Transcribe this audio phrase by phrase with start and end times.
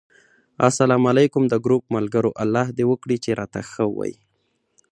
[0.69, 1.43] اسلام علیکم!
[1.49, 2.31] د ګروپ ملګرو!
[2.43, 4.13] الله دې وکړي چې راته ښه وی